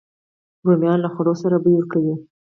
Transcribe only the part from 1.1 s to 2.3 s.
خوړو سره بوی ورکوي